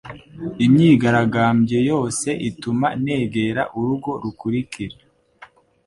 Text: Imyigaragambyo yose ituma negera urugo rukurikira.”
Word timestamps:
Imyigaragambyo 0.65 1.79
yose 1.89 2.27
ituma 2.49 2.87
negera 3.05 3.61
urugo 3.77 4.11
rukurikira.” 4.23 4.95